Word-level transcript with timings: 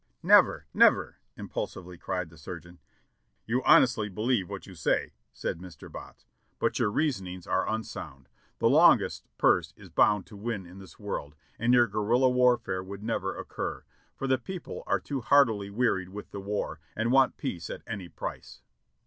"Never, 0.23 0.65
never!" 0.73 1.19
impulsively 1.37 1.95
cried 1.95 2.31
the 2.31 2.37
surgeon. 2.39 2.79
"You 3.45 3.61
honestly 3.65 4.09
believe 4.09 4.49
what 4.49 4.65
you 4.65 4.73
say," 4.73 5.11
said 5.31 5.59
Mr. 5.59 5.91
Botts, 5.91 6.25
"but 6.57 6.79
your 6.79 6.89
reasonings 6.89 7.45
are 7.45 7.69
unsound. 7.69 8.27
The 8.57 8.67
longest 8.67 9.27
purse 9.37 9.75
is 9.77 9.89
bound 9.89 10.25
to 10.25 10.35
win 10.35 10.65
in 10.65 10.79
this 10.79 10.97
world, 10.97 11.35
and 11.59 11.71
your 11.71 11.85
guerrilla 11.85 12.29
warfare 12.31 12.83
would 12.83 13.03
never 13.03 13.37
occur, 13.37 13.83
for 14.15 14.25
the 14.25 14.39
people 14.39 14.81
are 14.87 14.99
too 14.99 15.21
heartily 15.21 15.69
wearied 15.69 16.09
with 16.09 16.31
the 16.31 16.41
war, 16.41 16.79
and 16.95 17.11
want 17.11 17.37
peace 17.37 17.69
at 17.69 17.83
any 17.85 18.09
price." 18.09 18.63